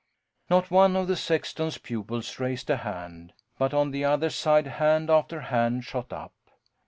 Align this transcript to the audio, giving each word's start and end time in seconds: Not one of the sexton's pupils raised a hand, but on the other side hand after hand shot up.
Not 0.49 0.71
one 0.71 0.95
of 0.95 1.05
the 1.07 1.15
sexton's 1.15 1.77
pupils 1.77 2.39
raised 2.39 2.71
a 2.71 2.77
hand, 2.77 3.33
but 3.59 3.71
on 3.71 3.91
the 3.91 4.03
other 4.03 4.31
side 4.31 4.65
hand 4.65 5.11
after 5.11 5.41
hand 5.41 5.83
shot 5.83 6.11
up. 6.11 6.33